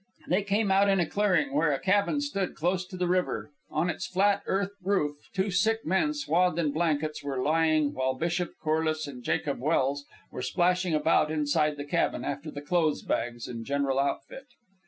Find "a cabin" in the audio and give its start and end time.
1.73-2.21